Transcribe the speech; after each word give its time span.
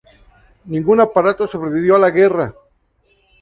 Ningún 0.65 0.99
aparato 0.99 1.47
sobrevivió 1.47 1.95
a 1.95 1.99
la 1.99 2.09
guerra. 2.09 2.55